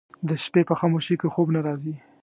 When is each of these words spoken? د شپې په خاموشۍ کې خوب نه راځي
د 0.27 0.29
شپې 0.43 0.61
په 0.69 0.73
خاموشۍ 0.79 1.15
کې 1.21 1.27
خوب 1.33 1.47
نه 1.55 1.59
راځي 1.65 1.93